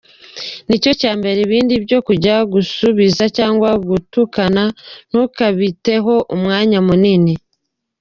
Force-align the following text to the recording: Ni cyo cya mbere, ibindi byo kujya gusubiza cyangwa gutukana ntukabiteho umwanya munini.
Ni 0.67 0.75
cyo 0.83 0.91
cya 1.01 1.11
mbere, 1.19 1.37
ibindi 1.47 1.73
byo 1.85 1.99
kujya 2.07 2.35
gusubiza 2.53 3.23
cyangwa 3.37 3.69
gutukana 3.87 4.63
ntukabiteho 5.09 6.13
umwanya 6.35 6.79
munini. 6.87 7.33